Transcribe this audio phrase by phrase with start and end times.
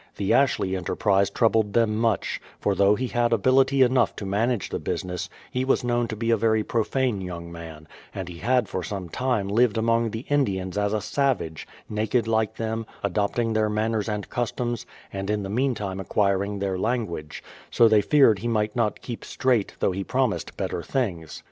[0.15, 4.79] The Ashley enterprise troubled them much, for though he had ability enough to manage the
[4.79, 8.81] business, he was known to be a very profane young man; and he had for
[8.83, 14.09] some time lived among the Indians as a savage, naked like them, adopting their manners
[14.09, 19.01] and customs, and in the meantime acquiring their language; so they feared he might not
[19.03, 21.39] keep straight, though he prom ised better things.